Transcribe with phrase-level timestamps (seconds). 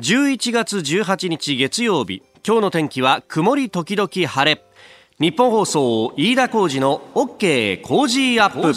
[0.00, 4.64] 11月18日月曜日今日の天気は曇り時々晴れ。
[5.18, 8.72] ニッポン放送飯田浩司の OK Cozy up。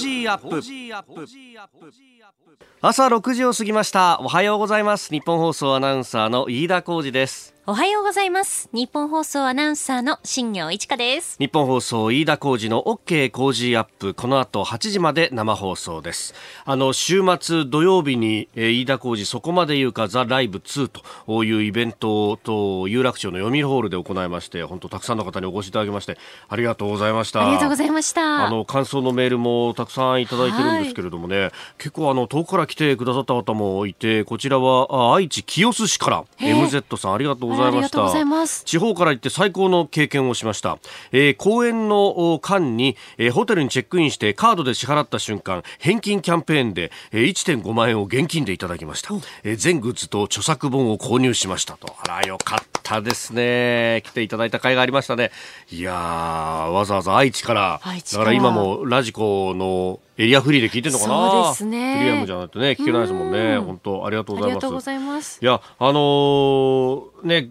[2.81, 4.19] 朝6時を過ぎました。
[4.19, 5.09] おはようございます。
[5.09, 7.53] ニッポン放送アナウンサーの飯田浩司です。
[7.65, 8.67] おはようございます。
[8.73, 11.37] ニッポン放送アナウンサーの新行市佳です。
[11.39, 14.13] ニッポン放送飯田浩司の OK Cozy up。
[14.13, 16.33] この後8時まで生放送です。
[16.65, 20.89] あの週末土曜日に、えー、飯田浩二そこまで言うかザライブ2
[21.25, 26.17] というイベントと有楽町の読売ホールで行いまして本当たくさんの方にお越しいただきまして
[26.49, 27.43] ありがとうございました。
[27.43, 28.45] ありがとうございました。
[28.45, 36.25] あの感想のメールもたくさんいただいてるんですけれどもね、はい、結構あの遠くから来てくださった方もいてこちらは愛知清須市から。
[36.39, 38.65] MZ さんありがとうございました。
[38.65, 40.79] 地方から行って最高の経験をしました、
[41.11, 51.95] えー、公演の間に、えー、ホテルにチェックインしてカードで支払った瞬間返金キャンペーンで、えー、1.5万円を現金でいただきました、えー、全グッズと著作本を購入しましたと。
[52.03, 54.01] あらよかったですね。
[54.05, 55.31] 来ていただいた甲斐がありましたね。
[55.69, 57.81] いやわざわざ愛知から。
[57.83, 61.31] だから今もラジコのエリアフリーで聞いてるのかな？
[61.31, 61.97] そうですね。
[61.97, 63.57] フリアムじゃないとね、聞けないですもんね。
[63.57, 64.57] 本当ありがとうございます。
[64.57, 65.39] ありがとうございます。
[65.41, 67.49] いや、あのー、ね、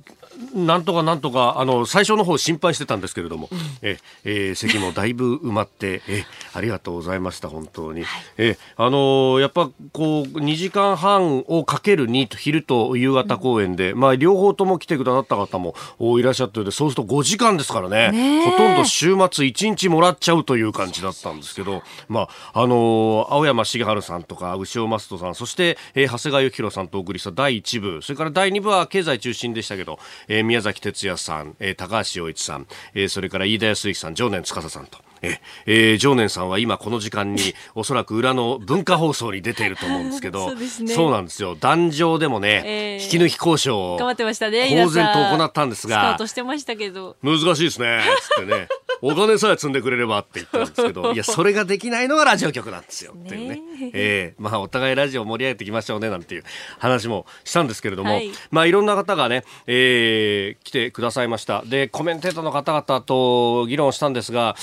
[0.54, 8.04] なんとかなんとか、あの、最初の方心配してたんですけれども、うん、え、えー、席もだいぶ埋まって、え、ありがとうございました、本当に。
[8.04, 15.74] はい、え、あのー、やっぱ、こう、2時間半をかける2と、昼と夕方公演で、うん、まあ、両方とも来てくださった方も
[16.18, 34.98] いらっしゃってそうすると5時間ですからね、ねほとんど週末1日もらっちゃうという感じだったんですけど、まあ、あのー、青山茂春さんとか、牛尾マストさん、そして、えー、長谷川幸宏さんとお送りした第1部、それから第2部は経済中心でしたけど、えー、宮崎哲也さん、えー、高橋洋一さん、えー、それから飯田康之さん、常年司さんと。
[35.22, 40.48] え、えー、常年さんは今この時間に おそらく裏の文化放送に出ていると思うんですけど、
[40.88, 41.56] そう、ね,、なんですよ。
[41.58, 44.68] 壇上でもね、えー、引き抜き交渉を頑張ってましたね。
[44.68, 48.02] 公然と行ったんですが、スカウトしてましたけど、難しいですね。
[48.20, 48.68] つってね。
[49.02, 53.14] お金さえ積んでくれればって言ったんですけど、 いや、それができないのがラジオ局なんですよ。
[53.14, 53.60] っていうね。
[53.92, 56.44] ええー、まあ、お互いラジオ盛り上げていきましょうね、なんていう
[56.78, 61.62] 話もしたんですけれども、はい、まあ、いろんな方がね、えー、来てくださいました。
[61.66, 64.54] で、コメンテーターの方々と議論したんですが、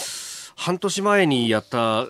[0.55, 2.07] 半年前にやった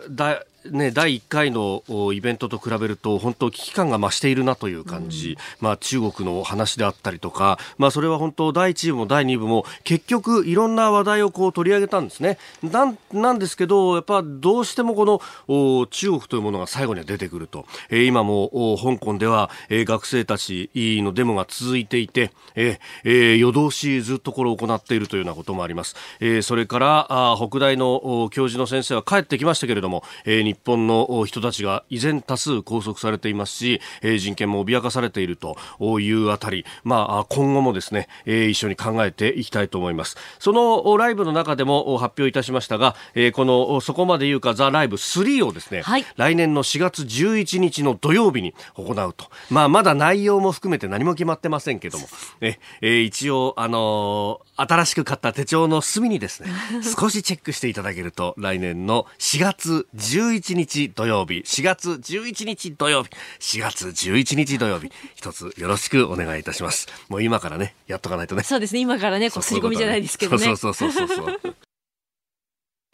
[0.66, 1.84] ね、第1回の
[2.14, 12.38] イベントと比べると本当危機感が増しているなという感じ、うん、まあ、中国の話であったりとか、まあ、それは本当第1部も第2部も結局いろんな話題をこう取り上げたんですね。
[12.64, 35.58] なんなんですけどやっぱどうしてもこの中国というものが最後には出てくると、えー、今も香港では、えー、学生たちのデモが続いていて、えー、夜通しずっとこれを行っているというようなこともあります、えー、それからあ北大の教授の先生は帰ってきましたけれども、えー、日本の人たちが依然多数拘束されていますし、えー、人権も脅かされていると
[36.00, 40.18] いうあたり、まあ、今後もですね、えー、一緒に考えていきたいと思います。
[40.40, 49.26] そのライブの中でも発表いたしましたが、えー、このそこまで言うかザ・ライブ3をですね、はい、来年の4月11日の土曜日に行うと。
[49.52, 52.08] まあ、まだ内容も含めて何も決まってませんけども、
[52.42, 56.50] えー、一応、あのー、新しく買った手帳の隅にですね、
[56.84, 63.10] 少しチェックしていただけると、来年の4月11日土曜日、4月11日土曜日、
[63.40, 66.88] 4月11日土曜日、一つよろしくお願いいたします。
[67.08, 68.44] もう今からね、やっとかないとね。
[68.44, 70.44] そうですね、今からね、こう、すり込みじゃないですけどね。
[70.44, 71.56] そうそうそうそうそう。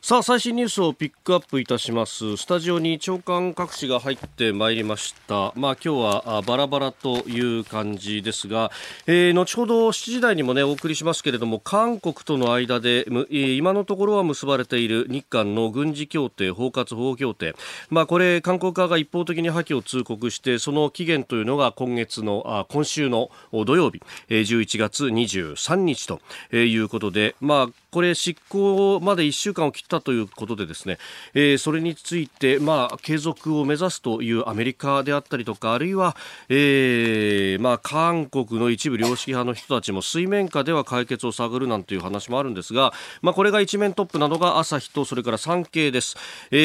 [0.06, 2.38] さあ最新ニュースをピックアップいたします。
[2.38, 5.52] スタジオに長官各紙が入ってまいりました。
[5.56, 8.70] まあ今日はバラバラという感じですが、
[9.08, 17.56] えー、後ほど7時台にもねお送りしますけれども韓国との間で今のところは結ばれている日韓の軍事協定包括法協定。
[17.90, 26.22] まあこれ韓国側が一方的に破棄を通告してその期限というのが今月のあ今週の土曜日11月23日と
[26.56, 30.98] いうことでまあこれ執行まで1週間を切ったということでですね、
[31.34, 36.18] えー、それについて、まあ、継続を目指すというアメリカであったりとかあるいは、
[36.50, 46.18] えーまあ、韓国の一部良識派の人たちも水面下では解決を探るなんていう話もあるんですが、まあ、これが一面トップなのが朝日とそれから産経です、
[46.52, 46.58] え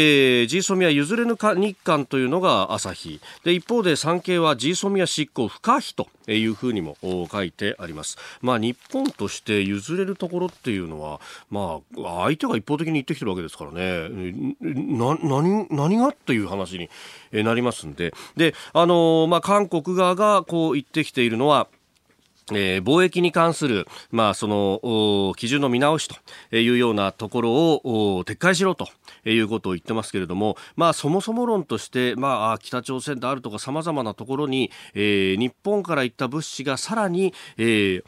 [0.43, 6.97] ー、ジーソミア譲れぬか日韓というのが朝日で一方で産経はジーソミア執行不可避というふうにも
[7.31, 11.19] 書いてあります、まあ、日本として譲れるところっていうのは
[11.50, 14.08] まあ、相手が一方的に言ってきてるわけですからね、
[14.61, 16.78] な何何がっていう話
[17.32, 21.69] になりますんで、であのまあ、韓国側がこう言ってきているのは、
[22.52, 28.88] えー、貿易に関する、まあ、その基準の見直しというようなところを撤回しろと
[29.25, 38.05] いうことを言ってますけれども、まあ、そもそも論として、まあ、北朝鮮であるとかさまざまなところに、えー、日本から行った物資がさらに、えー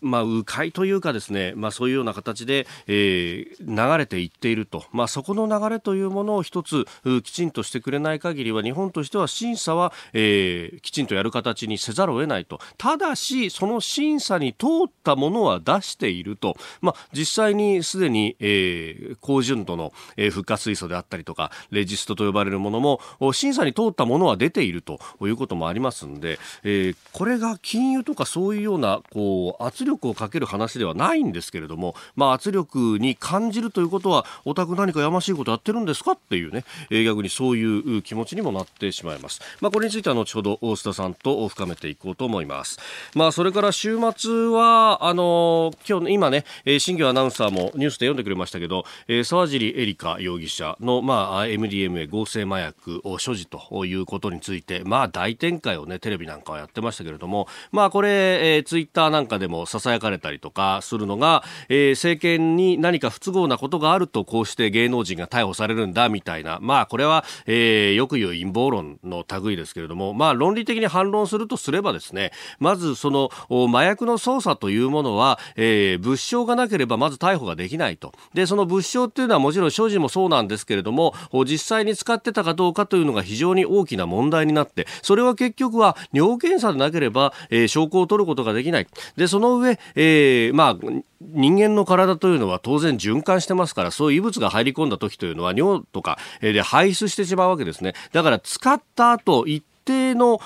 [0.00, 6.86] まあ、迂回というかですね、まあ、そういうような形で、えー、流れていっていると、まあ、そこの流れというものを一つ
[7.22, 12.60] きちんとしてくれない限りは日本としては審査は、えー、きちんとやる形にせざるを得ないと。
[12.78, 23.00] ただしその審査に通ったものは出していると、まあ、実際にすでに、えー、高純度の、えー、復活水素であったりとかレジストと呼ばれるものも
[23.32, 42.78] 審査に通ったものは出ているということもありますので、えー、これが金融とかそういうようなこう圧力力をかける話ではないんですけれども、まあ、圧力に感じるということはお宅何かやましいことやってるんですかっていうね、えー、逆にそういう気持ちにもなってしまいます、まあ、これについては後ほど大須田さんと深めていこうと思います、
[43.14, 46.44] まあ、それから週末はあの今日今ね
[46.78, 73.30] 新業アナウンサーもニュースで読んでくれましたけど、えー、沢尻エリカ容疑者の、まあ、MDMA 合成麻薬を所持ということについて、まあ、大展開をねテレビなんかはやってましたけれども、まあ、これ、えー、ツイッターなんかでもささやかれたりとかするのが、えー、政権に何か不都合なことがあるとこうして芸能人が逮捕されるんだみたいな、まあこれは、えー、よく言う陰謀論の類ですけれども、まあ論理的に反論するとすればですね、まずその
[73.68, 78.12] 麻薬の捜査というものは、えー、物証がなければまず逮捕ができないと。
[78.34, 81.14] で、その物証っていうのはもちろん所持もそうなんですけれども、
[81.44, 88.86] 実際に使ってたかどうかというのが非常に大きな問題になって、それは結局は尿検査でなければ、えー、証拠を取ることができない。
[89.16, 97.94] で、その上、えー、まあ、人間の体というのは当然循環してますからそういう異物が入り込んだ時というのは尿とかで排出してしまうわけですね。
[98.12, 100.40] だから使った後一定の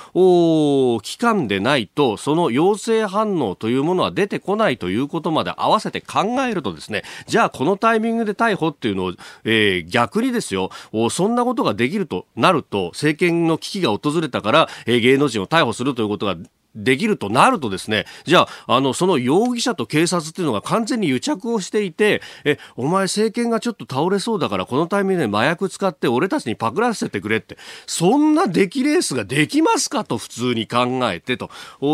[1.02, 9.14] 期間でないとその陽性反応というものは出てこないということまで合わせて考えるとですねじゃあこのタイミングで逮捕っていうのを、
[9.44, 10.70] えー、逆にですよ
[11.11, 16.37] そんなことができるとなると政権の危機が訪れたから、えー、芸能人を逮捕するということが
[16.75, 27.56] できるとなるとですね、じゃあ、あの、その容疑者と警察っていうのが完全に癒着をしていて、え、お前政権がちょっと倒れそうだからこのタイミングで麻薬使って俺たちにパクらせてくれって、
[27.87, 31.50] そんな出来レースができますかと普通に考えてと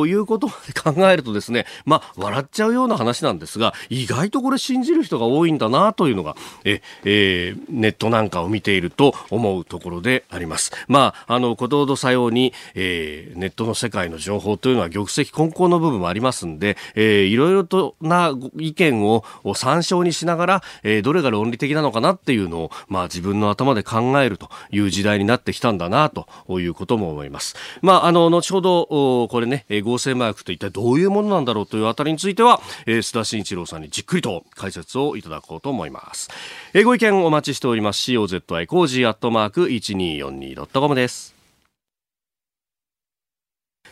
[0.06, 10.72] いうことまで考えるとですね、まあ、笑っちゃうような話なんですが、意外とこれ信じる人が多いんだなというのが、え、えー、ネットなんかを見ていると思うところであります。
[10.88, 19.22] まあ、あの、ことほどさように、えー、ネットの世界の情報とというのは玉石混交の部分もありますんで、えー、いろいろとな意見を
[19.54, 26.26] 参照にしながら、えー、どれが論理的なのかなっていうのを、まあ自分の頭で考えるという時代になってきたんだなと
[26.58, 27.54] いうことも思います。
[27.80, 36.28] まあ、あの、後ほど、これね、合成麻薬と一体どういうものなんだろうというあたりについては、えー、須田慎一郎さんにじっくりと解説をいただこうと思います。
[36.74, 38.10] えー、ご意見お待ちしております。
[38.10, 41.35] COZY コージーアットマーク 1242.com です。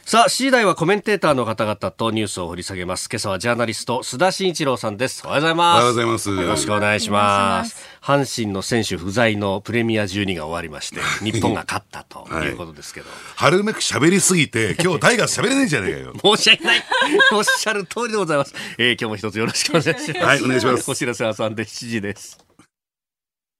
[0.06, 3.08] さあ、次第はコメンテーターの方々とニュースを掘り下げます。
[3.10, 5.22] 今朝はジャーナリスト、須田慎一郎さんです。
[5.24, 5.76] おはようございます。
[5.76, 6.30] おはようございます。
[6.30, 7.88] よろしくお願いします。
[8.02, 13.08] 阪神の選手不在のプレミア12が終わりまして、 日本が勝ったということですけど。
[13.08, 16.12] はい、春めく喋りすぎて、今日タイガース喋れないんじゃないかよ。
[16.36, 16.84] 申し訳ない。
[17.32, 18.54] おっしゃる通りでございます。
[18.76, 20.12] えー、今日も一つよろしくお願いします。
[20.12, 20.90] はい、お願いします。
[20.90, 22.36] お知らせ挟んで7時です。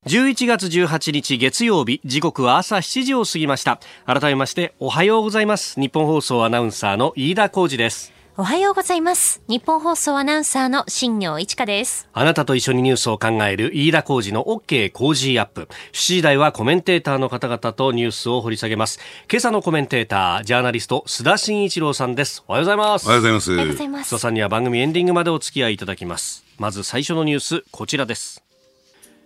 [0.06, 3.80] 11月18日月曜日時刻は朝7時を過ぎました。
[4.04, 5.80] 改めましておはようございます。
[5.80, 8.12] 日本放送アナウンサーの飯田浩二です。
[8.36, 9.40] おはようございます。
[9.48, 12.06] 日本放送アナウンサーの新業一華です。
[12.12, 15.68] あなたと一緒にニュースを考える飯田浩二の OK 工事アップ。
[15.92, 19.00] 7時台はコメンテーターの方々とニュースを掘り下げます。
[19.32, 22.44] 今朝のコメンテータージャーナリスト須田慎一郎さんです。
[22.46, 23.06] おはようございます。
[23.06, 23.52] おはようございます。
[23.52, 24.14] おはようございます。
[24.14, 26.44] 須田さんには番組エンディングまでお付き合いいただきます。
[26.58, 28.44] まず最初のニュースこちらです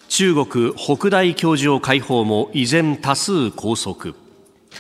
[0.09, 4.15] 中国北大教授を解放も依然多数拘束。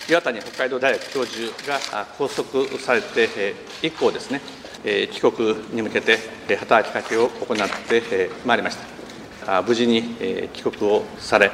[0.08, 4.40] 岩谷北海道大学教授が拘束されて以降ですね
[4.82, 6.18] 帰国に向けて
[6.56, 7.56] 働きかけを行っ
[7.88, 8.76] てまいりまし
[9.44, 9.62] た。
[9.62, 10.02] 無事に
[10.52, 11.50] 帰国をされ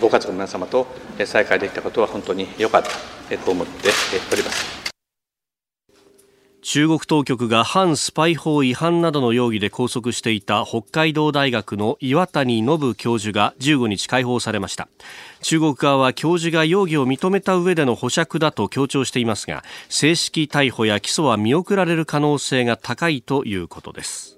[0.00, 0.86] ご家族の皆様と
[1.24, 3.90] 再会できたことは本当に良かったと思って
[4.32, 4.85] おります。
[6.68, 14.88] 中国当局が反スパイ法違反などの容疑で拘束していた北海道大学の岩谷信教授が15日解放されました。
[15.42, 24.36] 中国側は教授が容疑を認めた上での保釈だと強調していますが正式逮捕や起訴は見送られる可能性が高いということです。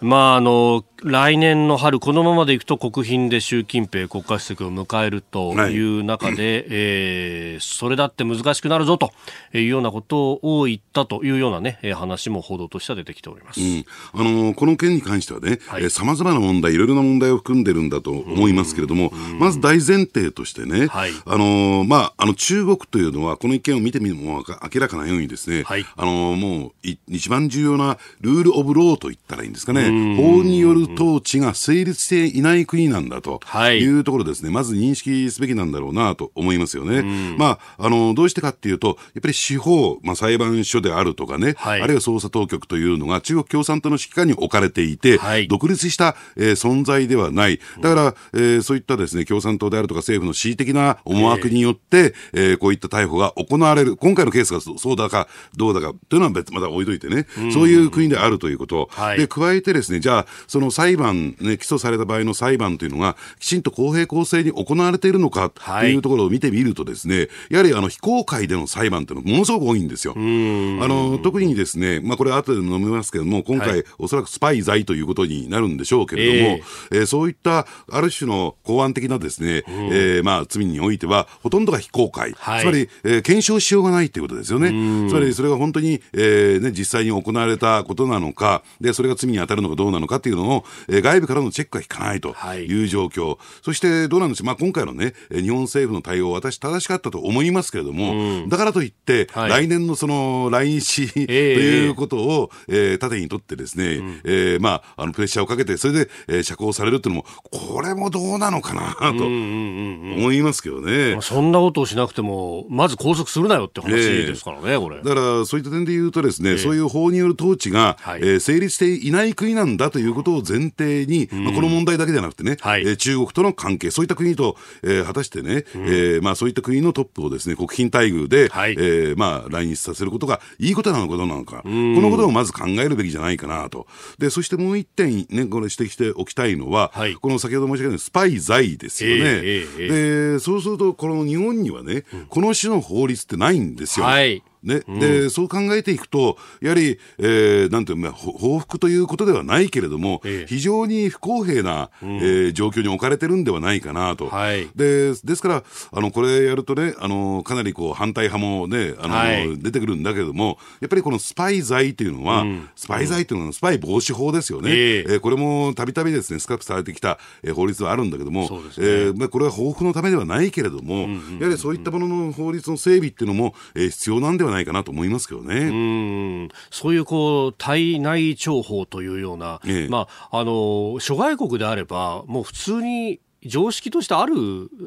[0.00, 9.10] まあ、あの来年の春、このままでいくと国賓で習近平国家主席を迎えるという中で、はい、えー、それだって難しくなるぞと
[9.52, 15.58] いうようなことを言ったというような、ね、話も報道としては出てきております、うん、あのこの件に関してはね、
[15.90, 26.72] さまざまな問題、いろいろな問題を含んでるんだと思いますけれども、まず大前提としてね、はい、あのまあ、あの中国というのは、この一件を見てみるも明らかなようにですね、はい、あのもう
[27.08, 33.40] 一番重要なルール・オブ・ローと言ったらいいんですかね、法による統治が成立していない国なんだと
[33.72, 33.92] い。
[33.92, 37.02] うところですね、まず認識すべきなんだろうなと思いますよね。
[37.36, 47.60] まあ、あの、どうしてかっていうと、やっぱり司法、まあ、裁判所であるとかね、はい、あるいは捜査当局というのが中国共産党の指揮下に置かれていて、はい、独立した、えー、存在ではない。
[47.80, 53.96] だから、えー、そういったですね、共産党であるとか政府の恣意的な思惑によって、えー、えー、こういった逮捕が行われる。
[53.96, 58.88] 今回のケースがそうだかどうだかというのは別まだ置いといてね、そういう国であるということ。
[58.92, 70.14] はい、で、加えてですね、じゃあ、その裁判、ね、起訴された場合の裁判というのが、きちんと公平公正に行われているのかというところを見てみるとですね、やはりあの非公開での裁判というのはものすごく多いんですよ。
[70.16, 76.58] あの特にですね、まあ、これ後で飲みますけれども、今回、はい、おそらくスパイ罪ということになるんでしょうけれども、
[76.90, 84.70] えー、えー、そういったある種の公安的なですね、えー、まあ、罪においては、ほとんどが非公開、はい、つまり、えー、検証しようがないということですよね。
[85.08, 92.84] つまり、それが本当に、えーね、実際に行われたことなのか、でそれが罪に当たるのかどうなのかというのを、えー、外部からのチェックが引かないとい。
[92.84, 114.96] う状況、はい、そしてどうなんでしょう、まあ、今回のね、日本政府の対応、私、正しかったと思いますけれども、だからといって、はい、来年のその来日ということを、えー、盾にとってですね、うん、えー、まあ、あのプレッシャーをかけて、それで、えー、釈放されるっていうのも、これもどうなのかなと思いますけどね、まあ、そんなことをしなくても、まず拘束するなよって話ですからね、これ。
[114.96, 133.86] だから、そういった点で言うとですね、そういう法による統治が、はい、えー、成立していない国なんだということを前提に、まあ、この問題だけじゃなくてね、はい、えー、中国との関係、そういった国と、えー、果たしてね、うん、えー、まあ、そういった国のトップをですね、国賓待遇で、はい、えー、まあ、来日させることがいいことなのかどうなのか、このことをまず考えるべきじゃないかなと。
[134.18, 139.24] で、そしてもう一点、ね、これ指摘しておきたいのは、はい、この先ほど申し上げたスパイ罪ですよね。
[139.24, 144.06] えー、で、そうすると、この日本にはね、うん、この種の法律ってないんですよ。
[144.06, 165.02] はいね、うん、でそう考えていくと、やはり、えー、なんていうの、報復ということではないけれども、ええ、非常に不公平な、うん、えー、状況に置かれてるんではないかなと、はい、でですから、あのこれやるとね、あのかなりこう反対派もねあの、はい、出てくるんだけども、やっぱりこのスパイ罪っていうのは、うん、スパイ罪っていうのは、スパイ防止法ですよね、ええ。
[165.16, 168.48] ー、これもたびたびですね、スカップされてきた、えー、法律はあるんだけども、ね。
[168.78, 175.56] えー、これは報復のためではないけれども、うんうんうんうん、やはりそういったものの法律の整備っていうのも、えー、必要なんではないかなと思いますけどね。
[175.56, 184.34] うんそういうこう体内諜報というような、ええ、まああの諸外国であればもう普通に常識としてある、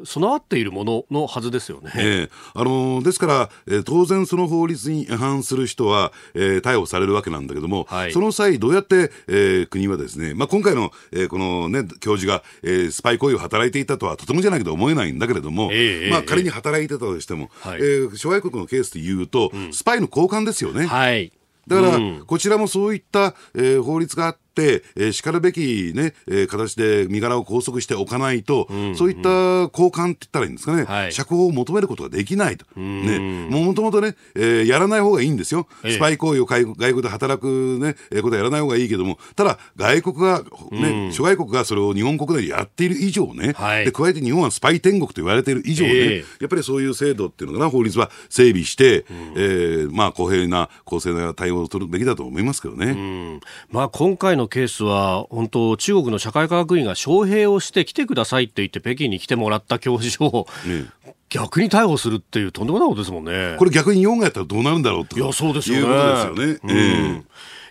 [0.04, 1.92] 備わっているもののはずですよね。
[1.96, 20.86] えー、あのー、ですから、えー、当然その法律に違反する人は、えー、逮捕されるわけなんだけども、はい、その際、どうやって、えー、国はですね、まあ、今回の、えー、このね、教授が、えー、スパイ行為を働いていたとはとてもじゃないけど思えないんだけれども、えー、まあ、仮に働いてたとしても、はい、えー、諸外国のケースで言うと、うん、スパイの交換ですよね。
[20.86, 21.32] はい。
[21.66, 32.66] だから、こちらもそういった、えー、法律があって、、えー、しかるべきね、えー、形で身柄を拘束しておかないと、うんうん、そういった交換って言ったらいいんですかね、はい、釈放を求めることができないと。
[32.76, 35.66] ね、もともとね、えー、やらない方がいいんですよ。
[35.88, 53.40] スパイ行為を外国で働くね、えー、ことはやらない方がいいけども、ただ、外国が、ね、諸外国がそれを日本国内でやっている以上ね、はい、で加えて日本はスパイ天国と言われている以上ね、えー、やっぱりそういう制度っていうのかな、法律は整備して、うん、えー、まあ、公平な、公正な対応を取るべきだと思いますけどね。
[53.70, 60.86] まあ、今回のケースは本当中国の社会科学院が招聘をして来てくださいって言って北京に来てもらった教授を、ね、
[61.28, 63.56] 逆に逮捕するっていうとんでもないことですもんね。
[63.58, 65.82] これ逆に日本がやったらどうなるんだろうといやそうですよね。
[65.82, 66.74] いうことですよね。
[66.74, 67.26] うん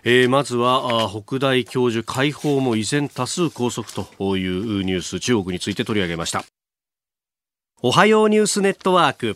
[0.07, 6.45] えー、まずは北大教授解放も依然多数拘束というニュース中国について取り上げました
[7.81, 9.35] おはようニュースネットワーク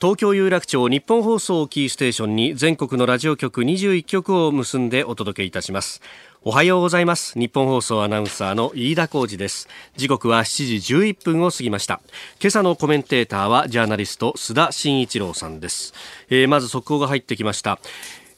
[0.00, 6.00] 東京有楽町日本放送キーステーションに全国のラジオ局21局を結んでお届けいたします
[6.42, 7.38] おはようございます。
[7.38, 9.68] 日本放送アナウンサーの飯田浩二です。
[9.98, 12.00] 時刻は7時11分を過ぎました。
[12.40, 15.92] 今朝のコメンテーターはジャーナリスト須田慎一郎さんです、
[16.30, 17.78] えー、まず速報が入ってきました。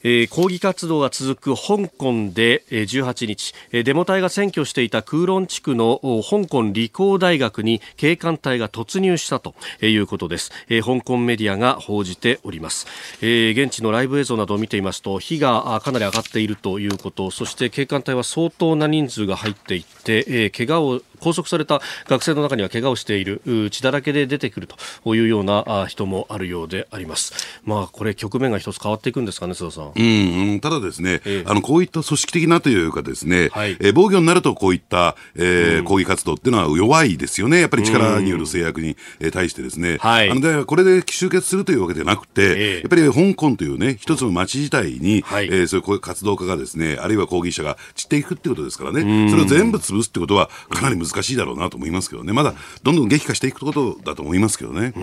[0.03, 12.85] えー、抗議活動が続く香港で、えー、18日、えー、デモ隊が占拠していた空論地区の香港理工大学に警官隊が突入したということです、えー、香港メディアが報じております、
[13.21, 27.33] えー、現地のライブ映像などを見ていますと火がかなり上がっているということそして警官隊は相当な人数が入っていって、えー、怪我を拘束された学生の中には怪我をしている血だらけで出てくるというような人もあるようであります。
[27.63, 29.91] まあこれ局面が一つ変わっていくんですかね、須田さん。
[29.95, 37.61] うん、ただですね、えー、あのこういった組織的なというかですね、はい、えー、防御になるとこういった、えー、うん、抗議活動っていうのは弱いですよね。
[37.61, 38.97] やっぱり力による制約に
[39.31, 39.97] 対してですね。
[39.99, 49.29] はい、あのでこれで集結するというわけではなくて、えー、やっぱり香港というね一つの街自体に、はい、えー、そういう活動家がですね、あるいは抗議者が散っていくってことですからね。
[49.29, 51.93] それを全部潰すってことはかなり難難しいだろうなと思います。
[51.93, 54.93] ますけどね、まだどんどん激化していくことだと思いますけどね。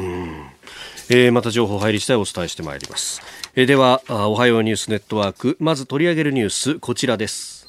[1.09, 3.23] えー、また情報入り次第お伝えしてまいります。
[3.55, 7.69] えー、では、おはようニュースネットワーク、まず取り上げるニュース、こちらです。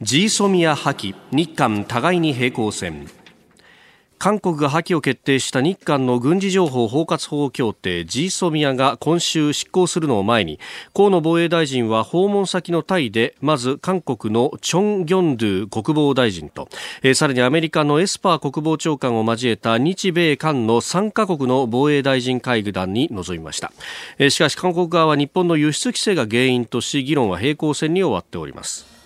[0.00, 3.08] ジーソミア破棄、日韓互いに平行線。
[4.22, 10.60] 韓国が破棄を決定した日韓の軍事情報包括法協定 GSOMIA が今週執行するのを前に
[10.94, 16.68] 河野防衛大臣は訪問先のタイでまず韓国のチョン・ギョンドゥ国防大臣と、
[17.02, 23.72] え、さらにアメリカのエスパー国防長官を交えた日米韓の3カ国の防衛大臣会議団に臨みました、
[24.18, 29.01] え、しかし韓国側は日本の輸出規制が原因とし議論は平行線に終わっております。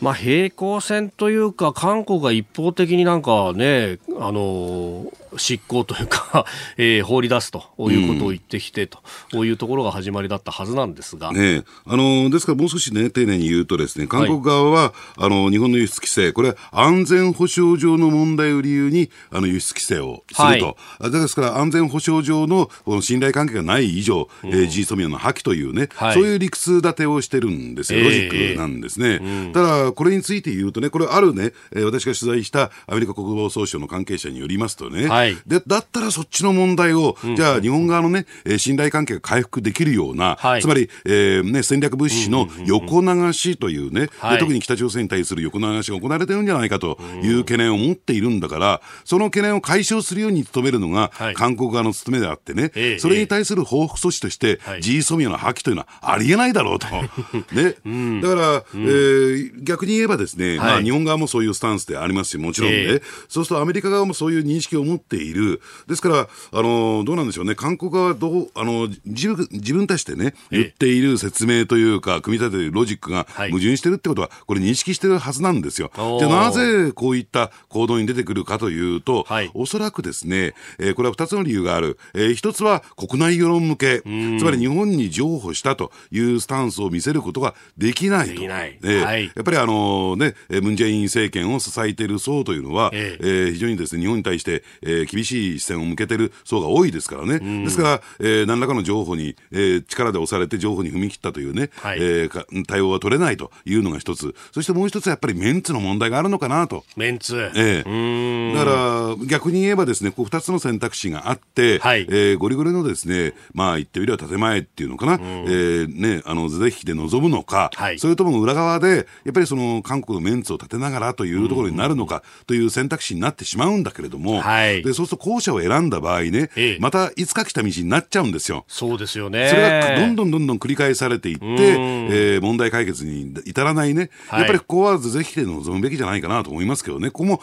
[0.00, 6.46] まあ、平行線というか、韓国が一方的になんかね、あの執行というか
[6.76, 8.88] えー、放り出すということを言ってきて
[9.30, 14.92] というところが始まりだったはずなんですが、ね、あのですからもう少し、ね、丁寧に言うとですね韓国側は、はい、
[15.24, 29.08] あの日本の輸出規制これ安全保障上の問題を理由にあの輸出規制をすると、はい、ですから安全保障上のこの信頼関係がない以上、うん、えー、G ソミアの破棄というね、はい、そういう理屈立てをしてるんですよ、ロジックなんですね。
[29.08, 38.26] えーうん、ただ、これについて言うとね、これあるね、私が取材したアメリカ国防総省の関係者によりますとね、はい、でだったらそっちの問題を、うん、じゃあ日本側のね、
[38.58, 44.08] 信頼関係が回復できるような、はい、つまり、えーね、戦略物資の横流しというね、
[44.38, 56.86] 特に北朝鮮に対する横流しが行われてるんじゃないかという懸念を持っているんだから、その懸念を解消するように努めるのが、韓国側の務めであってね、それに対する報復措置として、G ソミアの破棄というのはありえないだろうと。
[57.52, 57.76] ね、
[58.20, 65.60] だから、えー、逆に言えばですね、まあ、日本側もそういうスタンスでありますし、もちろんね、そうするとアメリカ側もそういう認識を持っている。
[65.86, 75.90] ですから、あの、どうなんでしょうね、韓国側どう、あの、自分、自分たちでね、言っている説明というか、組み立てるロジックが矛盾してるってことは、これ認識してるはずなんですよ。
[75.94, 81.98] じゃあなぜこういった行動に出てくるかというと、はい、おそらくですね、えー、これは2つの理由がある。
[82.14, 88.32] えー、一つは国内世論向け、つまり日本に譲歩したというスタンスを見せることができないと。
[88.32, 88.78] できない。
[88.82, 97.38] えーはい、やっぱりあのね、ムン・ジェイン政権を支えている層というのは、えー、えー、非常にですね、日本に対して、えー、厳しい視線を向けてる層が多いですからね。
[97.64, 104.34] ですから、えー、何らかの情報に、えー、力で押されて情報に踏み切ったというね、はい、えー、対応は取れないというのが一つ。
[104.52, 106.84] そしてもう一つはやっぱりメンツの問題があるのかなと。
[106.96, 107.50] メンツ。
[107.54, 107.88] ええ。
[107.88, 128.64] ー、だから、逆に言えばですね、こう二つの選択肢があって、はい、えー、ゴリゴリのですね、まあ言ってみれば建前っていうのかな、えー、ね、あの、是々で臨むのか、はい、それとも裏側で、やっぱりその韓国のメンツを立てながらというところになるのかという選択肢になってしまうんだけれども、はい、でそうすると後者を選んだ場合ね、ええ、またいつか来た道になっちゃうんですよ。
[128.68, 129.48] そうですよね。
[129.48, 137.40] それがどんどんどんどん繰り返されていって、えー、問題解決に至らないね、はい、やっぱりここは是非で臨むべきじゃないかなと思いますけどね、ここも、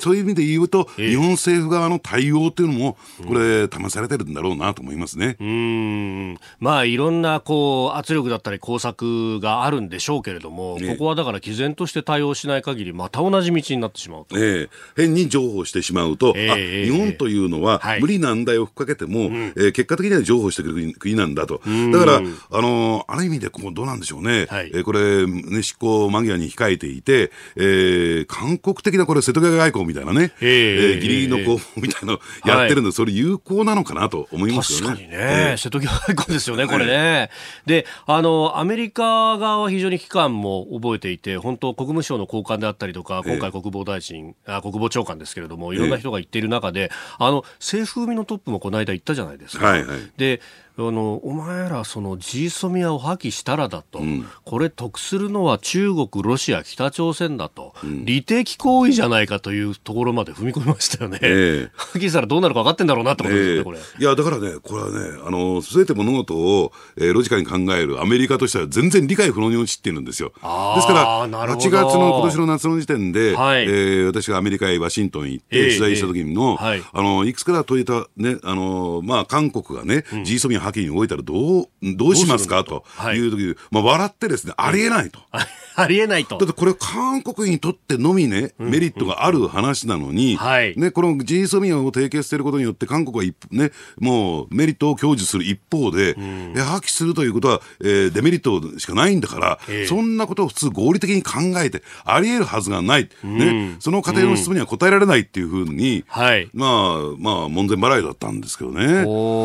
[0.00, 5.36] そういう意味で言うと、え、日本政府側の対応というのも、これ、試されてるんだろうなと思いますね。
[5.40, 6.38] うん。
[6.58, 14.38] まあ、いろんな、こう、圧力だったり工作があるんでしょうけれども、ここはだから毅然として対応しない限り、また同じ道になってしまうと。
[14.38, 21.60] ええ変に譲歩してしまうと、えー、あ日本というのは、無理難題をふっかけても、うん、えー、結果的には譲歩してくる国国なんだと。
[21.92, 22.20] だから、あ
[22.60, 24.46] のー、ある意味でこうどうなんでしょうね。
[24.48, 30.46] はい、えー、これ、ね、執行間際に控えていて、えー、韓国的なこれ瀬戸際外交みたいなね、え。
[30.46, 34.96] ー、えー、ギリギリの候補みたいなのやってるんで、はい、それ有効なのかなと思いますよね。
[34.96, 35.16] 確かにね。
[35.20, 37.30] えー、瀬戸際外交ですよね、これね。
[37.66, 49.66] で、あの、アメリカ側は非常に期間も覚えていて、本当国務省の高官であったりとか、今回国防大臣、えー、あ国防長官ですけれども、いろんな人が言っている中で、あの、政府組のトップもこの間言ったじゃないですか。
[49.66, 50.40] はいはい、で
[50.78, 61.18] あのお前らそのジーソミアを破棄したらだと、うん、これ得するのは中国、ロシア、北朝鮮だと、うん、利的行為じゃないかというところまで踏み込みましたよね。
[61.22, 63.78] えー、破棄したらどうなるか分かってんだろうなってことですよね、えー、これ。
[63.78, 70.30] いやだからね、これはね、あのすべて物事を、えー、ロジカルに考えるアメリカとしては全然理解不能に陥っているんですよ。
[70.30, 82.64] ですから8月の今年の夏の時点で、はい、えー、私がアメリカへワシントンに行って取材した時の、えーえーはい、あのいくつか問いたねあのまあ韓国がね、うん、G ソミア破棄に動いたらどうどうしますか？
[82.64, 85.20] という時、はい、まあ笑ってですねありえないと。
[85.74, 86.36] ありえないと。
[86.38, 90.38] だってこれ韓国にとってのみね、メリットがある話なのに、
[90.76, 103.08] ね、この G ソミアを締結していることによって韓国はね、もうメリットを享受する一方で、うん、破棄するということは、えー、デメリットしかないんだから、えー、そんなことを普通合理的に考えて、あり得るはずがない。
[103.24, 106.70] うん、ね、その過程の質問には答えられないっていうふうに、はい、まあ、
[107.18, 109.04] まあ、門前払いだったんですけどね。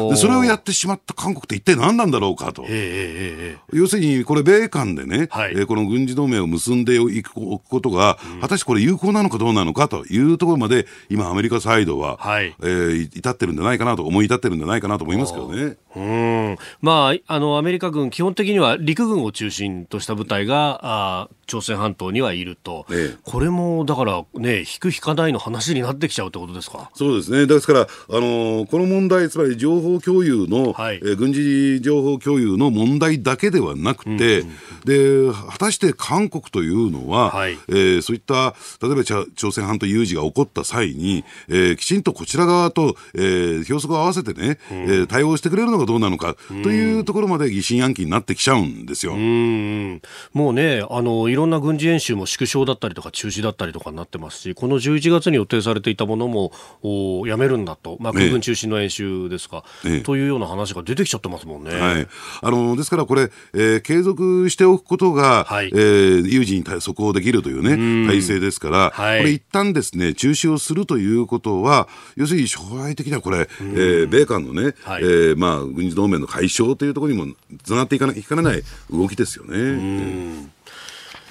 [0.09, 2.65] で、それをやってしまった韓国って一体何なんだろうかと。
[2.67, 15.77] えー、要するに、これ米韓でね、はい、えー、この軍事同盟を結んでいくことが、うん、果たしてこれ有効なのかどうなのかというところまで、今、アメリカサイドは、はい、えー、至ってるんじゃないかなと、思い至ってるんじゃないかなと思いますけどね。
[15.95, 16.57] うん。
[16.81, 26.91] まあ、あのアメリカ軍、基本的には陸軍を中心とした部隊があ朝鮮半島にはいると、ええ、これもだからね、引く、引かないの話になってきちゃうってことですか？
[26.93, 34.43] そうですね、ですから、あのー、この問題、つまり情報共有の、はい、えー、軍事情報共有の問題だけではなくて、
[34.83, 49.13] で果たして韓国というのは、はい、えー、そういった例えば朝鮮半島有事が起こった際に、えー、きちんとこちら側と、えー、標則を合わせてね、うん、えー、対応してくれるのがどうなのかというところまで疑心暗鬼になってきちゃうんですよ。
[49.13, 50.01] うん。
[50.33, 61.71] もうねあのろんな軍事演習も縮小だったりとか中止だったりとかになってますし、この11月に予定されていたものもおやめるんだと、まあ、空軍中心の演習ですか、ええ、というような話が出てきちゃってますもんね。
[61.71, 62.07] はい、
[62.41, 80.56] あのですからこれ、えー、継続しておくことが、はい、えー、有事に即応できるというね、体制ですから、はい、これ一旦ですね、中止をするということは、要するに将来的にはこれ、えー、米韓のね、はい、えー、まあ、軍事同盟の解消というところにもつながっていかないかねない動きですよね。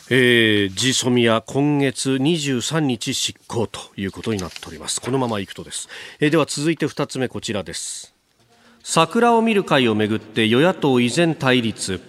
[0.08, 5.00] えー、ジソミア今月23日執行ということになっております。
[5.00, 5.88] このままいくとです、
[6.20, 8.14] えー、では続いて2つ目こちらです。
[8.84, 12.00] 桜を見る会をめぐって与野党依然対立。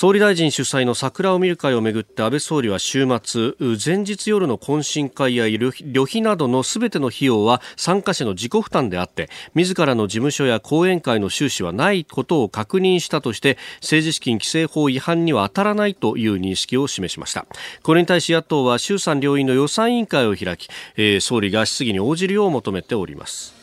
[0.00, 17.46] 総理大臣主催の桜を見る会をめぐって安倍総理は週末前日夜の懇親会や旅費などのすべての費用は参加者の自己負担であって自らの事務所や講演会の収支はないことを確認したとして政治資金規正法違反には当たらないという認識を示しました。
[17.82, 23.57] これに対し野党は衆参両院の予算委員会を開き、えー、総理が質疑に応じるよう求めております。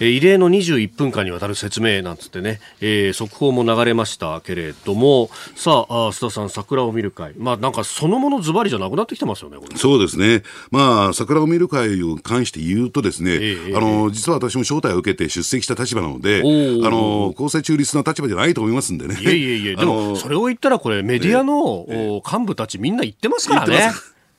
[0.00, 19.16] 異例の21分間にわたる説明なんつってね、えー、速報も流れましたけれども、さあ、須田さん、桜を見る会、まあ、なんかそのものズバリじゃなくなってきてますよね、そうですね、まあ、桜を見る会に関して言うとですね、えー、あの実は私も招待を受けて出席した立場なので、あの公正中立な立場じゃないと思いますんでね。
[19.20, 23.92] いえいえいえ、でも、 それを言ったら、これ、メディアの、えー、幹部たち、みんな言ってますからね。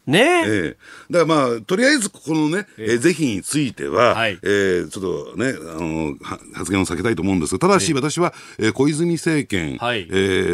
[0.07, 0.43] ね。
[0.45, 0.77] ええ。
[1.09, 6.15] だからまあ、とりあえずここのね、えー、是非については、はい、えー、ちょっとね、あの、
[6.53, 10.13] 発言を避けたいと思うんですが、ただし私は、えー、小泉政権、はい、え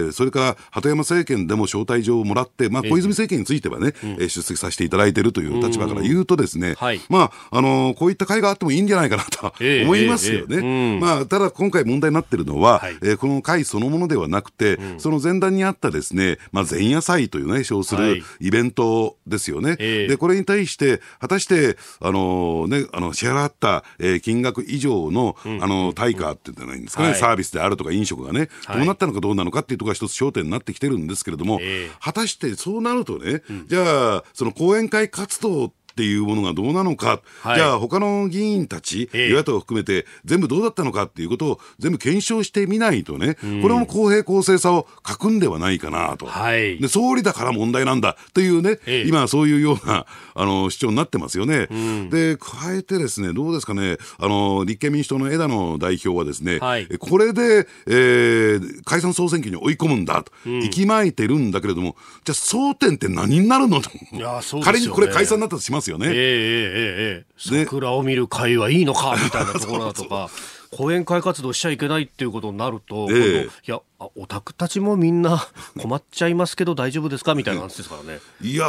[0.09, 10.99] ー、それから鳩山政権でも招待状をもらって、まあ、小泉政権についてはね、えー、出席させていただいているという立場から言うとですね、はい、まあ、あのこういった会があってもいいんじゃないかなと思いますよね。
[10.99, 19.75] まあ、ただ今回問題になっているのは、はい、えー、この会そのものではなくて、うん、その前段にあったですね、まあ、前夜祭というね、称するイベントですよね。
[19.79, 50.05] えー、で、これに対して、果たして、あのね、あの、支払った、えー、金額以上の、うん、あの、対価って言ったらいいんですかね、はい、サービスであるとか飲食がね、どうなったのかどうなのかっていうところが一つ焦点になってきてるんですけれども、えー、果たしてそうなるとね、うん、じゃあ、その講演会活動っていうものがどうなのか、はい、じゃあ他の議員たち、与野党を含めて全部どうだったのかっていうことを全部検証してみないとね、うん、これも公平公正さを欠くんではないかなと、はい、で総理だから問題なんだというね、今そういうような
[50.35, 51.67] あの主張になってますよね。
[51.71, 53.97] うん、で加えてですねどうですかね。
[54.17, 64.23] あの立憲民主党の枝野代表はですね、はい、これで、えー、解散総選挙に追い込むんだと、うん、息巻いてるんだけれどもじゃあ争点って何になるのと、ね、
[64.63, 66.07] 仮にこれ解散になったとしますますよね。
[66.07, 70.29] えー、えー、ええー、桜を見る会はいいのか みたいなところだとか。
[70.71, 75.47] 講演会活動しちゃいけないっていうことになると、えー、いやオタクたちもみんな
[75.79, 78.19] 困っちゃいますけど大丈夫ですかみたいな話ですからね。
[78.41, 78.67] いや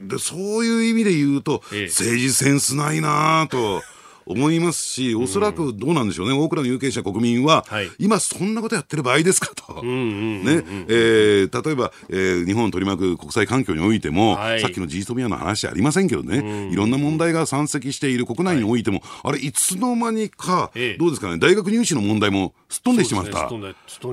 [0.00, 3.80] ででそういう意味で言うと、えー、政治センスないなと。
[4.26, 23.48] 思いますし、おそらくどうなんでしょうね、多くの有権者、国民は、はい、今、そんなことやってる場合ですかと、例えば、えー、日本を取り巻く国際環境においても、はい、さっきの G ソミアの話ありませんけどね、いろんな問題が山積している国内においても、はい、あれ、いつの間にか、ええ、どうですかね、大学入試の問題もすっ飛んでしまった。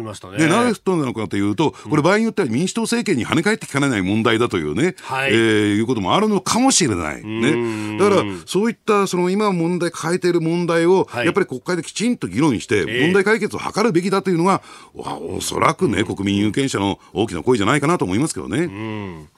[0.04, 0.38] ましたね。
[0.38, 5.38] で、なぜすっ飛んだのかというと、これ、場合によっては民主党政権に跳ね返ってきかねない問題だというね、はい、えー、
[5.76, 7.24] いうこともあるのかもしれない。
[7.24, 7.97] ね。
[7.97, 18.60] だから、そういった、その今問題、抱えている問題を、やっぱり国会できちんと議論して、問題解決を図るべきだというのが、おそらくね、国民有権者の大きな声じゃないかなと思いますけどね。
[18.60, 19.30] うん。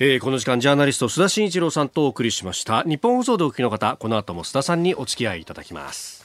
[0.00, 2.84] えー、この時間ジャーナリスト須田慎一郎さんとお送りしました。
[2.84, 6.24] 日本放送でお聞きの方この後も須田さんにお付き合いいただきます。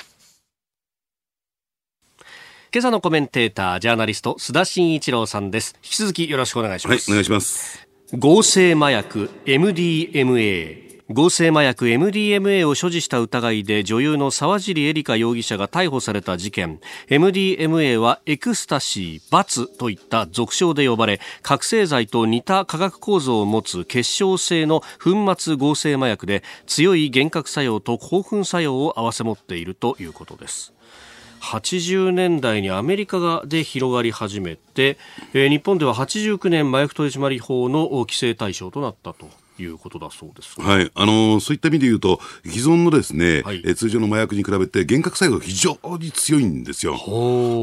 [2.71, 5.75] 今朝のコメンテータージャーナリスト須田慎一郎さんです。
[5.83, 7.87] 引き続きよろしくお願いします、はい、お願いします。
[8.13, 16.79] 合成麻薬 MDMA 合成麻薬 MDMA を所持した疑いで女優の沢尻エリカ容疑者が逮捕された事件。
[17.09, 30.73] MDMA はエクスタシー、バツといった俗称で呼ばれ覚醒剤と似た化学構造を持つ結晶性の粉末合成麻薬で強い幻覚作用と興奮作用を併せ持っているということです。
[31.41, 34.97] 80年代にアメリカで広がり始めて、
[35.33, 39.42] えー、日本では89年麻薬取締法の規制対象となったと。
[39.59, 46.93] いうことだそうです、はい、あのそういった意味で言うと、既存のですね、はい、え通常の麻薬に比べて幻覚作用が非常に強いんですよ。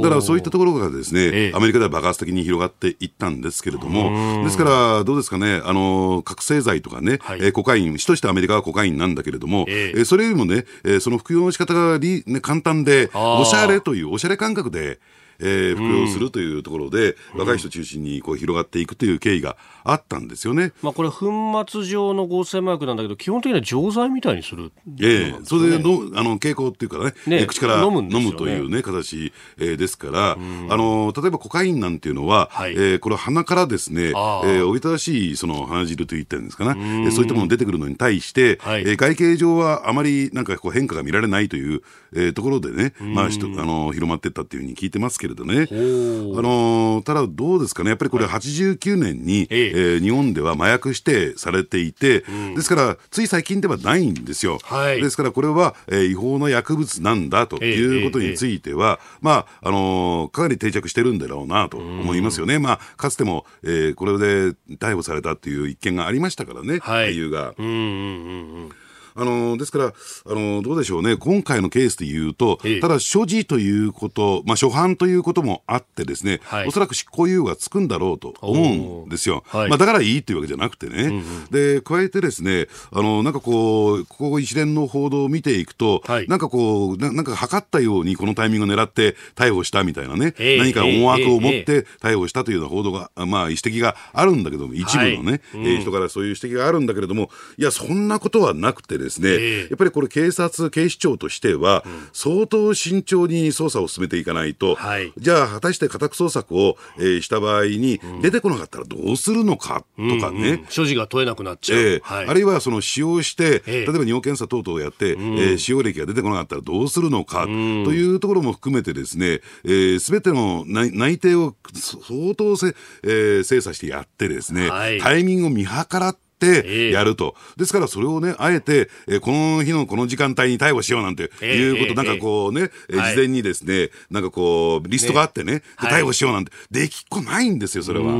[0.02, 10.04] だからそういったところがですね、ええ、アメリカでは爆発的に広がっていったんですけれども、ですから、どうですかね、あの覚醒剤とかね、はい、えコカイン、主としてアメリカはコカインなんだけれども、ええ。
[10.04, 15.00] それよりもね、えその服用の仕方がり、ね、簡単で、おしゃれという、おしゃれ感覚で、
[15.40, 20.72] えー、服用するというところで、若い人中心にこう広がっていくという経緯があったんですよね。
[20.82, 30.36] まあ、これ、粉末状の合成麻薬なんだけど、基本的には錠剤みたいにする、ええー、それでのあの傾向っていうかね、ね口から飲む,、飲むというね、形、えー、ですから、あ
[30.76, 41.82] の例えばコカインなんていうのは、はい、えー、これ、鼻からですね、えー、おびただしいその鼻汁といったんですかね、えそういったもの出てくるのに対して、はい、えー、外形上はあまりなんかこう変化が見られないという、
[42.14, 45.68] えー、ところでね、まあ、あの広まっていったっていうふうに聞いてますけれどね。
[45.70, 54.58] あのただどうですかね、やっぱりこれ89年に、はい、えー、日本では麻薬指定されていて、うん、ですからつい最近ではないんですよ。
[54.62, 62.58] はい、ですからこれは、えー、違法な薬物なんだということについては、まあ、あのー、かなり定着してるんだろうなと思いますよね。
[62.58, 67.54] まあ、かつても、えー、これで逮捕されたっていう一件がありましたからね、はい、理由が。
[67.58, 68.70] うんうんうんうん
[69.14, 69.92] あのですから、あ
[70.26, 79.44] のどうでしょうね、今回のケースでいうと、ただ所持ということ、まあ、初犯ということもあってですね、はい、おそらく執行猶予がつくんだろうと思うんですよ。
[79.48, 95.60] はい、まあ、だからいいというわけじゃなくてね、うんうん、で加えてですね、あのなんかこう、ここ一連の報道を見ていくと、はい、なんかこうな、なんか測ったようにこのタイミングを狙って逮捕したみたいなね、何か思惑を持って逮捕したというような報道が、まあ、指摘があるんだけども、一部のね、はい。
[95.60, 110.50] うん、えー、人からそういう指摘があるんだけれども、いや、そんなことはなくてですね、えー、やっぱりこれ警察、警視庁としては、相当慎重に捜査を進めていかないと、はい、じゃあ果たして家宅捜索を、えー、した場合に、出てこなかったらどうするのかとかね。
[110.50, 111.78] うんうん、所持が問えなくなっちゃう。
[111.78, 138.12] えーはい、あるいはその使用して、例えば尿検査等々をやって、うん、えー、使用歴が出てこなかったらどうするのか、というところも含めてですね、す、えー、べ、ての内内定を相当せ、えー、精査してやってですね、はい、タイミングを見計らって、ってやると、えー、ですからそれをね、あえて、えー、この日のこの時間帯に逮捕しようなんていうこと、えー、なんかこうね、えー、事前にですね、なんかこう、リストがあってね、ね逮捕しようなんて、できっこないんですよ、それは。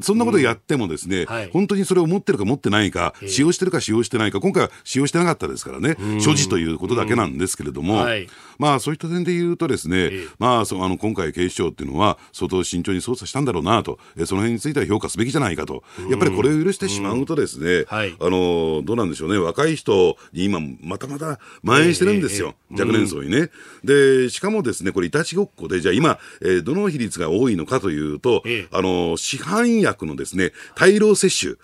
[0.00, 17.51] そんなことやってもですね、本当にそれを持ってるか持ってないか、使用してるか使用してないか、今回は使用してなかったですからね、所持ということだけなんですけれども、はい、まあそういった点で言うとですね、まあそあの今回警視庁っていうのは相当慎重に捜査したんだろうなと、えその辺については評価すべきじゃないかと、やっぱりこれを許してしまうとですね、
[17.88, 23.50] はい、あのどうなんでしょうね、若い人に今、またまた蔓延してるんですよ、えー、若年層にね。
[23.84, 31.58] で、しかもですね、これ、いたちごっこで、じゃあ今、えー、どの比率が多いのかというと、えー、あの市販薬のですね、大量摂取。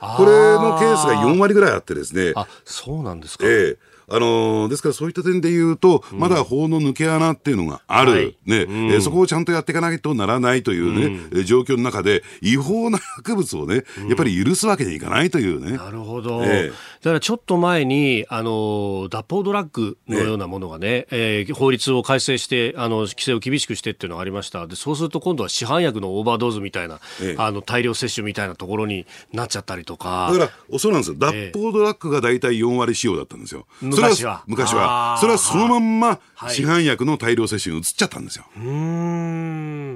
[0.00, 2.32] これのケースが4割ぐらいあってですね。
[2.36, 3.44] あ、そうなんですか。
[3.46, 3.78] ええー
[4.10, 15.76] あのー、ですからそういった点で言うと、まだ法の抜け穴っていうのがある、はい、ね、うん、えー、そこをちゃんとやっていかないとならないというね、うん、状況の中で、違法な薬物をね、やっぱり許すわけにいかないというね。
[15.76, 16.42] なるほど。
[16.44, 24.66] えー、だからちょっと前に、あの、脱法ドラッグのようなものがね、ねえー、法律を改正して、あの、規制を厳しくしてっていうのがありました。
[24.66, 30.30] で、そうすると今度は市販薬のオーバードーズみたいな、えー、あの、大量摂取みたいなところになっちゃったりとか。
[30.32, 31.16] だから、そうなんですよ。
[31.18, 33.66] 脱法ドラッグが大体4割使用だったんですよ。
[34.02, 34.42] は。
[34.46, 35.16] 昔は。
[35.20, 38.44] それはそのまんま市販薬の大量摂取に移っちゃったんですよ。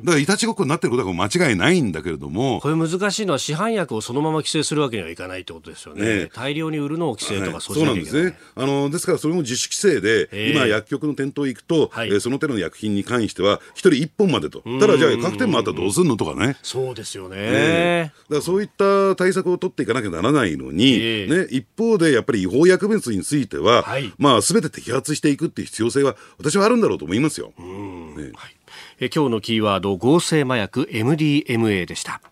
[0.02, 2.60] だからいたちごっこになってることは間違いないんだけれども。
[2.60, 6.24] これ難しいのは市販薬をそのまま規制するわけにはいかないってことですよね。
[6.24, 8.36] ね大量に売るのを規制とかそうそうなんですね。
[8.54, 14.60] あの、ですからそれも自主規制で、今薬局の店頭行くと、はい、えー、その手の薬品に関しては一人一本までと。
[14.80, 16.56] ただじゃあ各店もあったらどうすんのとかね。
[16.62, 17.36] そうですよね。
[17.36, 27.52] ねだからそういった対策を取っていかなきゃならないのに、えー、ね、一方でやっぱり違法薬物については、はい、まあすべて摘発していくっていう必要性は私はあるんだろうと思いますよ。
[27.58, 28.56] ね、はい、
[29.00, 32.22] え今日のキーワード合成麻薬 MDMA でした。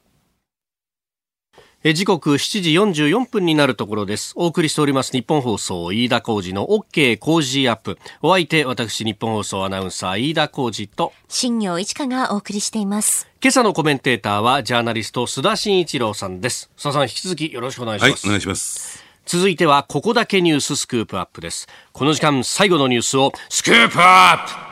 [1.84, 2.62] え時刻7
[2.94, 4.32] 時44分になるところです。
[4.36, 7.98] お送りしております日本放送飯田浩二の OK 工事アップ。
[8.22, 13.28] お相手、私日本放送アナウンサー飯田浩二と新業一華がお送りしています。
[13.42, 16.70] 今朝のコメンテーターはジャーナリスト須田慎一郎さんです。
[16.78, 18.26] 須田さん引き続きよろしくお願いします。
[18.26, 18.99] はい、お願いします。
[19.26, 21.68] 続いてはここだけニューススクープアップです。
[21.92, 24.70] この時間最後のニュースをスクープアップ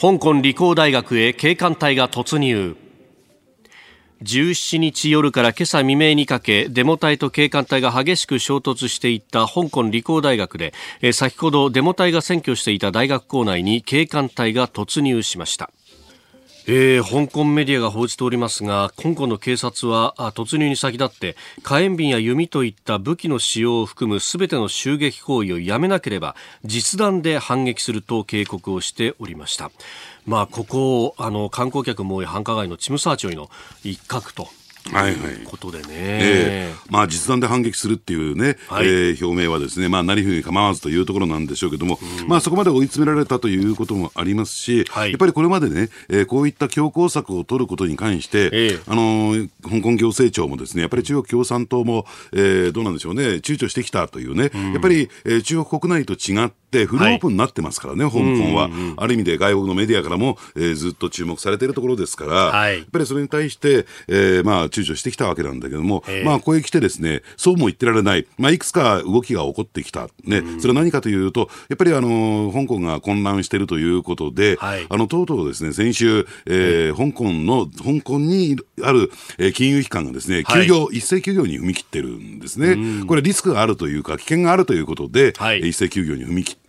[0.00, 2.76] 香港理工大学へ警官隊が突入。
[4.22, 10.74] 17日夜から今朝未明にかけデモ隊と警官隊が激しく衝突していった香港理工大学で
[11.12, 15.70] 先ほどデモ隊が占拠していた大学構内に警官隊が突入しました
[16.66, 29.70] えー、香港メディアが報じておりますが香港の警察は突入に先立って火炎瓶や弓といった武器の使用を含むすべての襲撃行為をやめなければ実弾で反撃すると警告をしておりました。
[30.26, 33.50] まあ、ここあの観光客も多い繁華街のチムサーチョイの
[33.82, 34.48] 一角と
[34.92, 58.94] はいはい、ことでね、えー、まあ、実弾で反撃するっていうね、はい、えー、表明はですね、まあ、なりふに構わずというところなんでしょうけども、うん、まあ、そこまで追い詰められたということもありますし、はい、やっぱりこれまでね、えー、こういった強硬策を取ることに関して、えー、あのー、香港行政庁もですね、やっぱり中国共産党も、えー、どうなんでしょうね、躊躇してきたというね、うん、やっぱり、えー、中国国内と違って、フルオープンになってますからね、はい、香港は、うんうんうん。
[58.96, 70.08] ある意味で外国のメディアからも、えー、ずっと注目されているところですから、はい、やっぱりそれに対して、えー、まあ、躊躇してきたわけなんだけども、まあ、ここへ来てですね、そうも言ってられない、まあ、いくつか動きが起こってきた。
[70.24, 83.04] ね、それは何かというと、やっぱりあの、香港が混乱しているということで、はい、あの、とうとうですね、先週、えー、香港の、香港にある、えー、金融機関がですね、休業、はい、一斉休業に踏み切ってるんですね。
[83.06, 86.59] これリスクがあるというか、危険があるということで、はい、一斉休業に踏み切った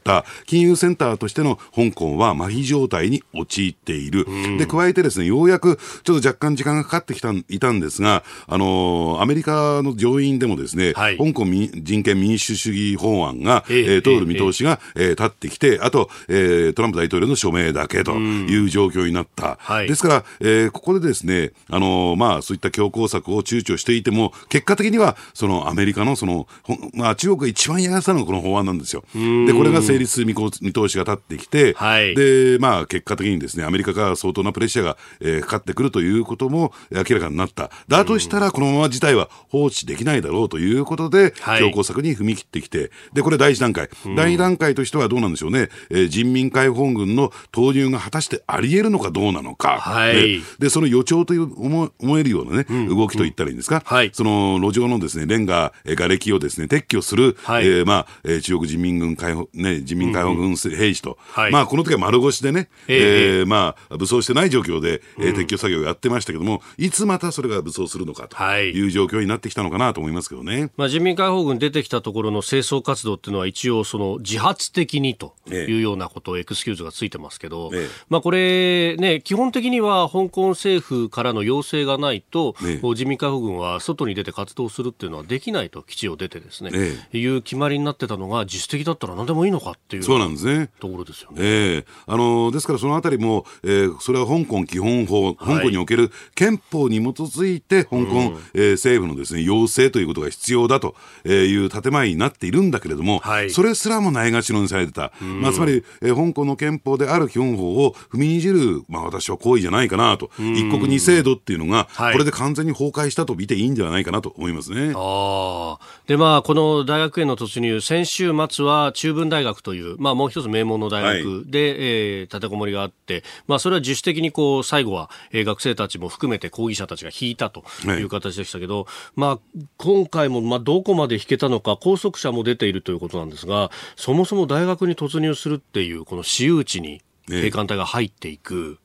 [0.45, 4.25] 金融センターとしての香港は麻痺状態に陥っている。
[4.57, 19.57] で、加えてですね、ようやくちょっと若干時間がかかってきた、いたんですが、あのー、アメリカの上院でもですね、はい、香港人権民主主義法案が、えー、通る見通しが、えー、立ってきて、あと、えー、トランプ大統領の署名だけという状況になった。
[19.59, 26.47] はい、ですから、えー、ここでですね、あのー、まあ、そういった強硬策を躊躇していても、結果的には、そのアメリカのその、
[26.93, 29.03] まあ、中国が一番嫌がったのがこの法案なんですよ。
[29.13, 30.34] で、これが成立する見
[30.73, 37.71] 通しが立ってきて、はい、で、まあ、結果的にですね、アメリカから相当なプレッシャーが、えー、かかってくるということも明らかになった。
[37.88, 43.89] だとしたら、このまま事態は放置できないだろうということで、強硬策に踏み切ってきて、で、これ第一段階。
[44.15, 49.80] 第二段階としてはどうなんでしょうね、えー、人民解放軍の投入が果たしてあり得るのかどうなのか。
[49.80, 53.82] はい、ね、で、その予兆という思思えるようなね、うん、動きといったらいいんですか。
[53.86, 68.88] はい、その路上のですね、レンガ、瓦礫をですね、撤去する、はい、えー、まあ、えー、中国人民軍解放、ね、人民解放軍兵士と、はい、まあ、この時は丸腰でね、えー、えー、まあ、武装してない状況で、えー、撤去作業をやってましたけども、いつまたそれが武装するのかとい。
[68.88, 70.72] う状況になってきたのかなと思いますけどね。
[70.78, 86.72] まあ、人民解放軍出てきたところの清掃活動っていうのは一応その自発的にというようなことをエクスキューズがついてますけど、ええ、まあこれね、基本的には香港政府からの要請がないと、え、人民解放軍は外に出て活動するっていうのはできないと基地を出てですね、
[87.13, 90.69] いう決まりになってたのが自主的だったら何でもいいのかっていうそうなんですね。
[90.79, 91.38] ところですよね。
[91.41, 98.05] ええあのですからそのあたりも、えー、それは香港基本法、香港における憲法に基づいて、香港、うん、
[98.53, 105.12] えー、政府のですね、要請ということが必要だという建前になっているんだけれども、はい、それすらもないがしろにされてた。
[105.21, 110.31] まあ、つまり、えー、香港の憲法である基本法を踏みにじる、まあ私は行為じゃないかなと。
[110.39, 114.93] 一国二制度っていうのが、これで完全に崩壊したと見ていいんじゃないかなと思いますね。
[114.95, 128.04] あで、まあ、この大学への突入、先週末は中文大学という、まあもう一つ名門の大学で、はい、えー、立てこもりがあって、まあそれは自主的にこう、最後は、えー、学生たちも含めて抗議者たちが引いたとい。
[128.04, 129.39] う形でしたけど、はい、まあ
[129.78, 138.80] 今回も、まあどこまで引けたのか、拘束者も出ているということなんですが、そもそも大学に突入するっていう、この私有地に警官隊が入っていく。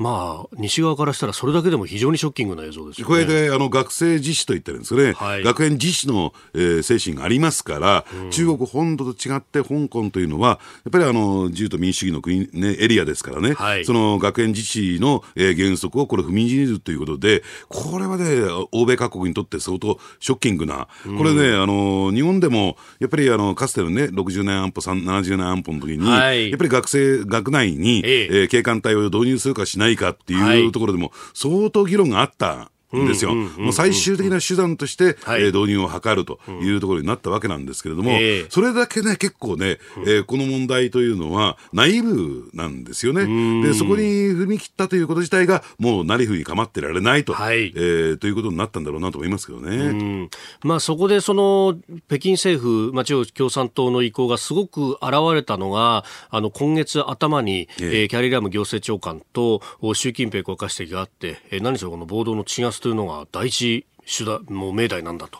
[0.00, 18.40] まあ、西側からしたらそれだけでも非常にショッキングな映像です、ね、これであの学生自主と言ってるんですよね、はい、学園自主の、えー、精神がありますから、うん、中国本土と違って香港というのは、やっぱりあの自由と民主主義の国、ね、エリアですからね、はい、その学園自治の、えー、原則をこれ踏みにじるということで、これはね、
[18.72, 28.20] 欧米各国にとって相当ショッキングな、これね、あの日本でもやっぱりあのかつてのね、60年安保、70年安保の時に、はい、やっぱり学生、学内に、え。
[28.30, 33.34] えー、警官隊を導入するかしないかっていうところでも、相当議論があったですよ。
[33.34, 43.62] もう最終的な手段として、はい、えー、導入を図るというところになったわけなんですけれども、えー、それだけね、結構ね、えー、この問題というのは、ナイブなんですよね。
[43.62, 50.28] で、そこに踏み切ったということ自体が、もうなりふり構ってられないと、はい、えー、ということになったんだろうなと思いますけどね。
[50.62, 51.78] まあ、そこでその、
[52.08, 59.60] 北京政府、まあ、中国共産党の意向がすごく現れたのが、あの、今月頭に、えー、えー、キャリーラム行政長官と
[59.94, 65.38] 習近平国家主席があって、えー、何しろこの暴動の鎮圧というのが第一手段、もう命題なんだと。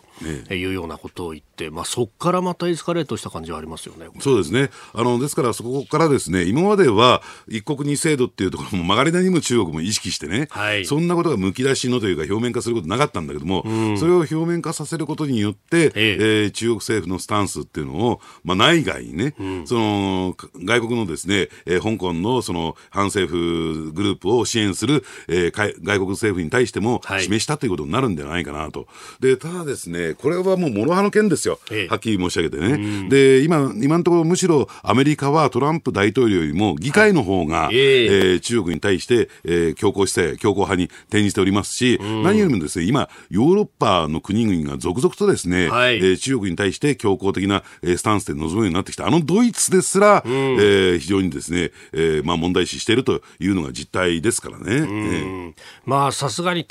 [0.55, 4.07] いうようなことを言って、まあ、そこからまたエスカレートした感じはありますよね。
[4.21, 4.71] そうですね。
[4.95, 16.17] あのですからそこからですね今までは一国二制度っていうところも曲がりなりにも中国も意識してね、はい、そんなことがむき出しのというか表面化することなかったんだけども、うん、それを表面化させることによって、ええ。
[16.21, 28.87] えー、中国政府のスタンスっていうのを、まあ、内外にね、うん、その外国のですね、えー、香港のその反政府グループを支援する、えー、外国政府に対しても示したということになるんじゃないかなと。
[29.21, 33.09] でただですねこれはもう諸刃の剣ですよ、ええ、はっきり申し上げてね。
[33.09, 54.65] で、今、今のところむしろアメリカはトランプ大統領よりも議会の方が、はい、えー、中国に対して、えー、強硬姿勢、強硬派に転じておりますし、何よりもですね、今、ヨーロッパの国々が続々とですね、はい、えー、中国に対して強硬的な、えー、スタンスで臨むようになってきた、あのドイツですら、えー、非常にですね、えー、まあ問題視しているというのが実態ですからね。
[54.67, 55.53] えー、
[55.85, 56.67] まあ、さすがに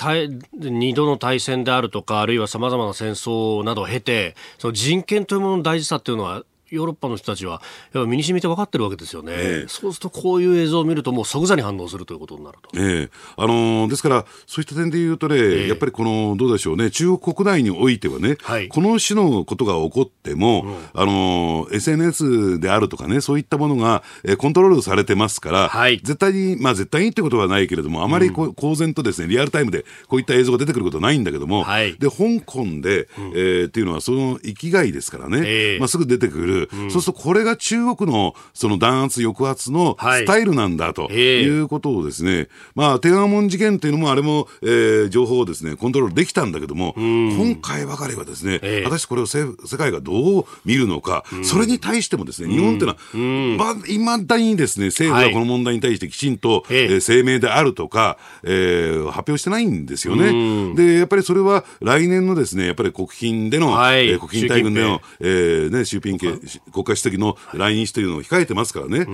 [0.53, 7.61] 二度の大戦であるとか、あるいはさまざまな戦争などを経て、その人権というものの大事さというのはヨーロッパの人たちは
[7.93, 36.58] やっぱ身に染みて分かってるわけですよね、えそうするとこういう映像を見ると、もう即座に反応するということになると、えあのー、ですから、そういった点で言うとね、えやっぱりこのどうでしょうね、中国国内においてはね、はい、この種のことが起こっても、うん、あのー、SNS であるとかね、そういったものが、えー、コントロールされてますから、はい、絶対に、まあ、絶対にってことはないけれども、あまりこ、うん、公然とですねリアルタイムでこういった映像が出てくることはないんだけども、はい、で香港で、うん、えー、っていうのは、その生きがいですからね、まあ、すぐ出てくる、
[36.89, 49.47] そうするとこれれが中国のその弾圧抑圧のスタイルなんだということをですね、はい、まあ、天安門事件っていうのもあれも、えー、情報をですね、コントロールできたんだけども、今回ばかりはですね、果たしてこれを世
[49.77, 60.75] 界がどう見るのか、それに対してもですね、日本っていうのは、まあ、未だにですね、政府がこの問題に対してきちんと、はい、えー、声明であるとか、えー、発表してないんですよね。
[60.75, 66.35] で、やっぱりそれは来年のですね、やっぱり国賓での、はい、えー、国賓大軍での、えー、ね、習近平
[66.71, 69.05] 国家主席の来日というのを控えてますからね。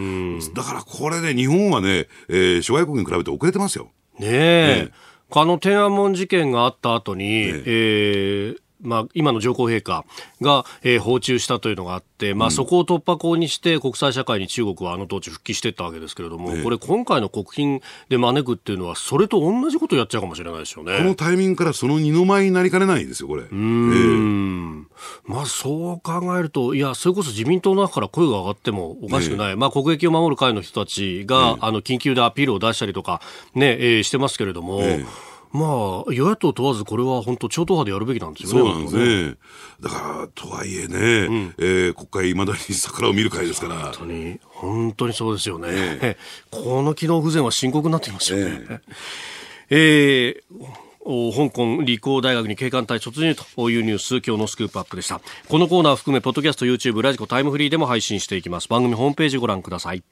[0.53, 3.91] だからこれね、日本はね、えー、諸外国に比べて遅れてますよ。
[4.19, 4.85] ねえ。
[4.85, 4.91] ね
[5.31, 10.05] あの天安門事件があった後に、ねえーまあ、今の上皇陛下
[10.41, 20.97] が、えー、訪中したというのがあって、まあ、そこを突破口にして国際社会に中国はあの当時復帰していったわけですけれども、これ今回の国賓で招くっていうのはそれと同じことをやっちゃうかもしれないですよね。
[20.97, 24.85] このタイミングからその二の舞になりかねないですよこれうん、
[25.25, 33.21] えー、まあそう考えるといやそれこそ自民党の中から声が上がってもおかしくない、まあ国益を守る会の人たちが、あの緊急でアピールを出したりとか
[33.53, 34.81] ね、えー、してますけれども、
[35.51, 35.69] まあ、
[36.11, 38.71] 与野党問わず、これは本当、超党派でやるべきなんですよね。
[38.71, 39.37] そうなんですね。
[39.81, 43.75] だから、とはいえね、うん、えー、国会、いまだに桜を見る会ですから。
[43.75, 45.67] 本当に、本当にそうですよね。
[45.69, 48.81] えー、 この機能不全は深刻になっていますよね。
[49.69, 55.21] えー、えー、香港理工大学に警官隊突入というニュース、今日のスクープアップでした。
[55.47, 58.67] このコーナー含め、ポッドキャスト、YouTube、ラジコ、タイムフリーでも配信していきます。
[58.67, 60.03] 番組ホームページご覧ください。